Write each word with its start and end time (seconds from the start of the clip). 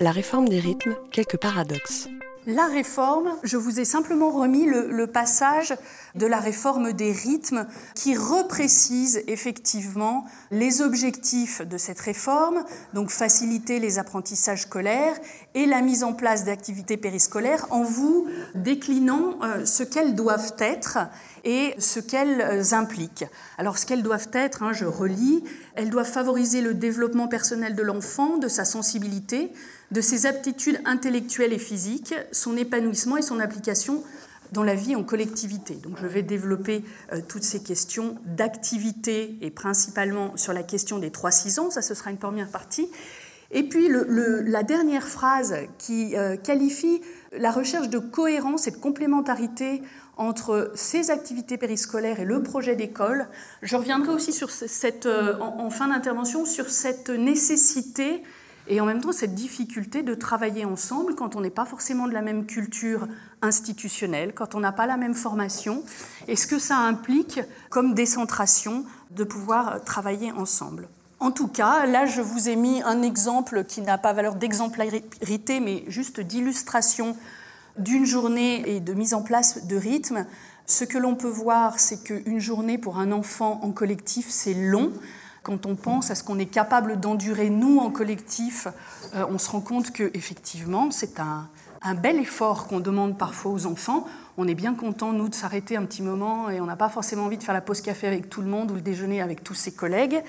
La 0.00 0.12
réforme 0.12 0.48
des 0.48 0.60
rythmes, 0.60 0.96
quelques 1.10 1.36
paradoxes. 1.36 2.08
La 2.46 2.66
réforme, 2.66 3.36
je 3.42 3.58
vous 3.58 3.80
ai 3.80 3.84
simplement 3.84 4.30
remis 4.30 4.64
le, 4.64 5.06
passage 5.06 5.74
de 6.14 6.24
la 6.24 6.38
réforme 6.38 6.94
des 6.94 7.12
rythmes 7.12 7.66
qui 7.94 8.16
reprécise 8.16 9.22
effectivement 9.26 10.24
les 10.50 10.80
objectifs 10.80 11.60
de 11.60 11.76
cette 11.76 12.00
réforme, 12.00 12.64
donc 12.94 13.10
faciliter 13.10 13.78
les 13.78 13.98
apprentissages 13.98 14.62
scolaires 14.62 15.18
et 15.54 15.66
la 15.66 15.82
mise 15.82 16.02
en 16.02 16.14
place 16.14 16.44
d'activités 16.44 16.96
périscolaires 16.96 17.66
en 17.70 17.82
vous 17.82 18.26
déclinant 18.54 19.36
euh, 19.42 19.66
ce 19.66 19.82
qu'elles 19.82 20.14
doivent 20.14 20.54
être 20.60 20.98
et 21.44 21.74
ce 21.78 22.00
qu'elles 22.00 22.40
euh, 22.40 22.72
impliquent. 22.72 23.26
Alors 23.58 23.76
ce 23.76 23.84
qu'elles 23.84 24.02
doivent 24.02 24.30
être, 24.32 24.62
hein, 24.62 24.72
je 24.72 24.86
relis, 24.86 25.44
elles 25.74 25.90
doivent 25.90 26.10
favoriser 26.10 26.62
le 26.62 26.72
développement 26.72 27.28
personnel 27.28 27.74
de 27.74 27.82
l'enfant, 27.82 28.38
de 28.38 28.48
sa 28.48 28.64
sensibilité, 28.64 29.52
de 29.90 30.00
ses 30.00 30.26
aptitudes 30.26 30.80
intellectuelles 30.84 31.52
et 31.52 31.58
physiques, 31.58 32.14
son 32.32 32.56
épanouissement 32.56 33.16
et 33.16 33.22
son 33.22 33.40
application 33.40 34.02
dans 34.52 34.62
la 34.62 34.74
vie 34.74 34.96
en 34.96 35.04
collectivité. 35.04 35.74
Donc 35.74 35.96
je 36.00 36.06
vais 36.06 36.22
développer 36.22 36.84
euh, 37.12 37.20
toutes 37.26 37.44
ces 37.44 37.62
questions 37.62 38.16
d'activité 38.24 39.36
et 39.40 39.50
principalement 39.50 40.36
sur 40.36 40.52
la 40.52 40.62
question 40.62 40.98
des 40.98 41.10
3-6 41.10 41.60
ans, 41.60 41.70
ça 41.70 41.82
ce 41.82 41.94
sera 41.94 42.10
une 42.10 42.18
première 42.18 42.48
partie. 42.48 42.88
Et 43.52 43.64
puis 43.64 43.88
la 43.88 44.62
dernière 44.62 45.08
phrase 45.08 45.56
qui 45.78 46.16
euh, 46.16 46.36
qualifie 46.36 47.00
la 47.36 47.50
recherche 47.50 47.88
de 47.88 47.98
cohérence 47.98 48.68
et 48.68 48.70
de 48.70 48.76
complémentarité 48.76 49.82
entre 50.16 50.70
ces 50.74 51.10
activités 51.10 51.56
périscolaires 51.56 52.20
et 52.20 52.24
le 52.24 52.42
projet 52.42 52.76
d'école. 52.76 53.26
Je 53.62 53.74
reviendrai 53.74 54.12
aussi 54.12 54.38
euh, 55.06 55.38
en, 55.40 55.70
fin 55.70 55.88
d'intervention 55.88 56.44
sur 56.44 56.68
cette 56.68 57.10
nécessité 57.10 58.22
et 58.70 58.80
en 58.80 58.86
même 58.86 59.02
temps 59.02 59.12
cette 59.12 59.34
difficulté 59.34 60.02
de 60.02 60.14
travailler 60.14 60.64
ensemble 60.64 61.14
quand 61.16 61.36
on 61.36 61.40
n'est 61.40 61.50
pas 61.50 61.66
forcément 61.66 62.06
de 62.06 62.14
la 62.14 62.22
même 62.22 62.46
culture 62.46 63.08
institutionnelle, 63.42 64.32
quand 64.32 64.54
on 64.54 64.60
n'a 64.60 64.72
pas 64.72 64.86
la 64.86 64.96
même 64.96 65.14
formation, 65.14 65.82
et 66.28 66.36
ce 66.36 66.46
que 66.46 66.58
ça 66.58 66.78
implique 66.78 67.40
comme 67.68 67.94
décentration 67.94 68.84
de 69.10 69.24
pouvoir 69.24 69.82
travailler 69.84 70.30
ensemble? 70.32 70.88
En 71.18 71.32
tout 71.32 71.48
cas, 71.48 71.84
là, 71.84 72.06
je 72.06 72.22
vous 72.22 72.48
ai 72.48 72.56
mis 72.56 72.80
un 72.82 73.02
exemple 73.02 73.64
qui 73.64 73.82
n'a 73.82 73.98
pas 73.98 74.14
valeur 74.14 74.36
d'exemplarité, 74.36 75.60
mais 75.60 75.84
juste 75.88 76.20
d'illustration 76.20 77.14
d'une 77.76 78.06
journée 78.06 78.76
et 78.76 78.80
de 78.80 78.94
mise 78.94 79.12
en 79.12 79.22
place 79.22 79.66
de 79.66 79.76
rythme. 79.76 80.24
Ce 80.64 80.84
que 80.84 80.96
l'on 80.96 81.16
peut 81.16 81.28
voir, 81.28 81.78
c'est 81.78 82.04
qu'une 82.04 82.38
journée 82.38 82.78
pour 82.78 82.98
un 82.98 83.12
enfant 83.12 83.60
en 83.62 83.72
collectif, 83.72 84.26
c'est 84.30 84.54
long. 84.54 84.92
Quand 85.42 85.64
on 85.64 85.74
pense 85.74 86.10
à 86.10 86.14
ce 86.14 86.22
qu'on 86.22 86.38
est 86.38 86.46
capable 86.46 87.00
d'endurer, 87.00 87.48
nous, 87.48 87.78
en 87.78 87.90
collectif, 87.90 88.68
euh, 89.14 89.24
on 89.30 89.38
se 89.38 89.50
rend 89.50 89.60
compte 89.60 89.90
qu'effectivement, 89.90 90.90
c'est 90.90 91.18
un, 91.18 91.48
bel 91.94 92.20
effort 92.20 92.66
qu'on 92.66 92.80
demande 92.80 93.16
parfois 93.16 93.52
aux 93.52 93.64
enfants. 93.64 94.06
On 94.36 94.46
est 94.46 94.54
bien 94.54 94.74
content, 94.74 95.14
nous, 95.14 95.30
de 95.30 95.34
s'arrêter 95.34 95.78
un 95.78 95.86
petit 95.86 96.02
moment 96.02 96.50
et 96.50 96.60
on 96.60 96.66
n'a 96.66 96.76
pas 96.76 96.90
forcément 96.90 97.24
envie 97.24 97.38
de 97.38 97.42
faire 97.42 97.54
la 97.54 97.62
pause 97.62 97.80
café 97.80 98.06
avec 98.06 98.28
tout 98.28 98.42
le 98.42 98.48
monde 98.48 98.70
ou 98.70 98.74
le 98.74 98.82
déjeuner 98.82 99.22
avec 99.22 99.42
tous 99.42 99.54
ses 99.54 99.72
collègues. 99.72 100.22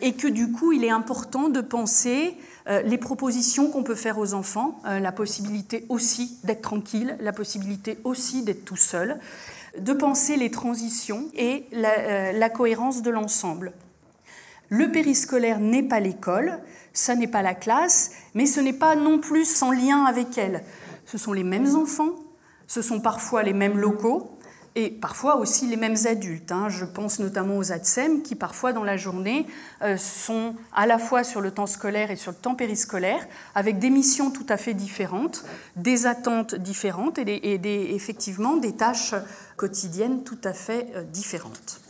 Et 0.00 0.14
que 0.14 0.26
du 0.26 0.50
coup, 0.50 0.72
il 0.72 0.84
est 0.84 0.90
important 0.90 1.48
de 1.48 1.60
penser 1.60 2.36
euh, 2.68 2.82
les 2.82 2.98
propositions 2.98 3.70
qu'on 3.70 3.84
peut 3.84 3.94
faire 3.94 4.18
aux 4.18 4.34
enfants, 4.34 4.80
euh, 4.86 4.98
la 4.98 5.12
possibilité 5.12 5.86
aussi 5.88 6.36
d'être 6.42 6.62
tranquille, 6.62 7.16
la 7.20 7.32
possibilité 7.32 7.98
aussi 8.02 8.42
d'être 8.42 8.64
tout 8.64 8.76
seul, 8.76 9.20
de 9.78 9.92
penser 9.92 10.36
les 10.36 10.50
transitions 10.50 11.26
et 11.34 11.66
la 11.70 12.48
cohérence 12.48 13.02
de 13.02 13.10
l'ensemble. 13.10 13.72
Le 14.68 14.90
périscolaire 14.90 15.60
n'est 15.60 15.82
pas 15.82 16.00
l'école, 16.00 16.60
ça 16.92 17.14
n'est 17.14 17.26
pas 17.26 17.42
la 17.42 17.54
classe, 17.54 18.12
mais 18.34 18.46
ce 18.46 18.60
n'est 18.60 18.72
pas 18.72 18.96
non 18.96 19.18
plus 19.18 19.44
sans 19.44 19.70
lien 19.72 20.04
avec 20.04 20.36
elle 20.38 20.62
ce 21.08 21.16
sont 21.16 21.32
les 21.32 21.44
mêmes 21.44 21.74
enfants, 21.74 22.14
ce 22.66 22.82
sont 22.82 23.00
parfois 23.00 23.42
les 23.42 23.54
mêmes 23.54 23.78
locaux 23.78 24.38
et 24.74 24.90
parfois 24.90 25.36
aussi 25.36 25.66
les 25.66 25.78
mêmes 25.78 25.96
adultes. 26.04 26.52
Hein. 26.52 26.68
Je 26.68 26.84
pense 26.84 27.18
notamment 27.18 27.56
aux 27.56 27.72
ATSEM 27.72 28.22
qui 28.22 28.34
parfois 28.34 28.74
dans 28.74 28.84
la 28.84 28.98
journée 28.98 29.46
euh, 29.80 29.96
sont 29.96 30.54
à 30.74 30.86
la 30.86 30.98
fois 30.98 31.24
sur 31.24 31.40
le 31.40 31.50
temps 31.50 31.66
scolaire 31.66 32.10
et 32.10 32.16
sur 32.16 32.32
le 32.32 32.36
temps 32.36 32.54
périscolaire 32.54 33.26
avec 33.54 33.78
des 33.78 33.88
missions 33.88 34.30
tout 34.30 34.46
à 34.50 34.58
fait 34.58 34.74
différentes, 34.74 35.46
des 35.76 36.06
attentes 36.06 36.54
différentes 36.54 37.18
et, 37.18 37.94
effectivement 37.94 38.58
des 38.58 38.76
tâches 38.76 39.14
quotidiennes 39.56 40.24
tout 40.24 40.40
à 40.44 40.52
fait 40.52 40.88
euh, 40.94 41.02
différentes. 41.04 41.80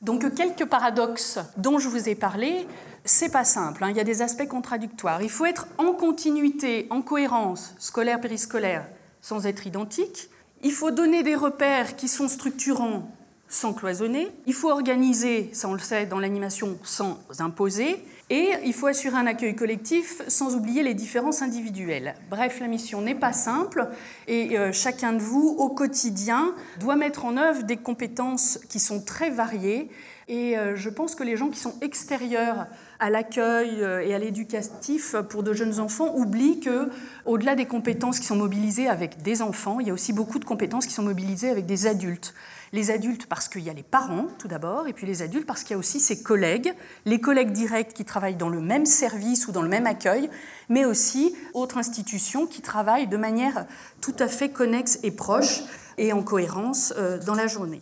Donc 0.00 0.32
quelques 0.34 0.64
paradoxes 0.64 1.40
dont 1.56 1.78
je 1.78 1.88
vous 1.88 2.08
ai 2.08 2.14
parlé, 2.14 2.68
c'est 3.04 3.32
pas 3.32 3.44
simple, 3.44 3.82
hein. 3.82 3.90
il 3.90 3.96
y 3.96 4.00
a 4.00 4.04
des 4.04 4.22
aspects 4.22 4.46
contradictoires. 4.46 5.22
Il 5.22 5.30
faut 5.30 5.44
être 5.44 5.66
en 5.76 5.92
continuité, 5.92 6.86
en 6.90 7.02
cohérence 7.02 7.74
scolaire 7.78 8.20
périscolaire 8.20 8.86
sans 9.20 9.46
être 9.46 9.66
identique. 9.66 10.30
Il 10.62 10.72
faut 10.72 10.92
donner 10.92 11.22
des 11.22 11.34
repères 11.34 11.96
qui 11.96 12.06
sont 12.06 12.28
structurants 12.28 13.10
sans 13.48 13.72
cloisonner. 13.72 14.28
Il 14.46 14.54
faut 14.54 14.70
organiser, 14.70 15.50
ça 15.52 15.68
on 15.68 15.72
le 15.72 15.78
sait 15.78 16.06
dans 16.06 16.20
l'animation, 16.20 16.78
sans 16.82 17.18
imposer. 17.38 18.04
Et 18.30 18.50
il 18.64 18.74
faut 18.74 18.86
assurer 18.86 19.16
un 19.16 19.26
accueil 19.26 19.56
collectif 19.56 20.20
sans 20.28 20.54
oublier 20.54 20.82
les 20.82 20.92
différences 20.92 21.40
individuelles. 21.40 22.14
Bref, 22.28 22.60
la 22.60 22.66
mission 22.66 23.00
n'est 23.00 23.14
pas 23.14 23.32
simple 23.32 23.88
et 24.26 24.58
euh, 24.58 24.70
chacun 24.70 25.14
de 25.14 25.20
vous, 25.20 25.56
au 25.58 25.70
quotidien, 25.70 26.54
doit 26.78 26.96
mettre 26.96 27.24
en 27.24 27.38
œuvre 27.38 27.62
des 27.62 27.78
compétences 27.78 28.58
qui 28.68 28.80
sont 28.80 29.02
très 29.02 29.30
variées. 29.30 29.88
Et 30.28 30.58
euh, 30.58 30.76
je 30.76 30.90
pense 30.90 31.14
que 31.14 31.24
les 31.24 31.38
gens 31.38 31.48
qui 31.48 31.58
sont 31.58 31.74
extérieurs 31.80 32.66
à 33.00 33.08
l'accueil 33.08 33.82
euh, 33.82 34.00
et 34.00 34.14
à 34.14 34.18
l'éducatif 34.18 35.16
pour 35.30 35.42
de 35.42 35.54
jeunes 35.54 35.80
enfants 35.80 36.14
oublient 36.14 36.60
que, 36.60 36.90
au-delà 37.24 37.54
des 37.54 37.64
compétences 37.64 38.20
qui 38.20 38.26
sont 38.26 38.36
mobilisées 38.36 38.88
avec 38.88 39.22
des 39.22 39.40
enfants, 39.40 39.80
il 39.80 39.86
y 39.86 39.90
a 39.90 39.94
aussi 39.94 40.12
beaucoup 40.12 40.38
de 40.38 40.44
compétences 40.44 40.84
qui 40.84 40.92
sont 40.92 41.02
mobilisées 41.02 41.48
avec 41.48 41.64
des 41.64 41.86
adultes. 41.86 42.34
Les 42.74 42.90
adultes 42.90 43.24
parce 43.24 43.48
qu'il 43.48 43.62
y 43.62 43.70
a 43.70 43.72
les 43.72 43.82
parents, 43.82 44.26
tout 44.38 44.48
d'abord, 44.48 44.86
et 44.86 44.92
puis 44.92 45.06
les 45.06 45.22
adultes 45.22 45.46
parce 45.46 45.62
qu'il 45.62 45.70
y 45.70 45.74
a 45.74 45.78
aussi 45.78 45.98
ses 45.98 46.22
collègues, 46.22 46.74
les 47.06 47.20
collègues 47.20 47.52
directs 47.52 47.94
qui 47.94 48.04
travaillent 48.04 48.36
dans 48.36 48.50
le 48.50 48.60
même 48.60 48.84
service 48.84 49.48
ou 49.48 49.52
dans 49.52 49.62
le 49.62 49.70
même 49.70 49.86
accueil, 49.86 50.28
mais 50.68 50.84
aussi 50.84 51.34
autres 51.54 51.78
institutions 51.78 52.46
qui 52.46 52.60
travaillent 52.60 53.08
de 53.08 53.16
manière 53.16 53.64
tout 54.02 54.16
à 54.18 54.28
fait 54.28 54.50
connexe 54.50 54.98
et 55.02 55.10
proche 55.10 55.62
et 55.96 56.12
en 56.12 56.22
cohérence 56.22 56.92
euh, 56.98 57.18
dans 57.18 57.34
la 57.34 57.46
journée. 57.46 57.80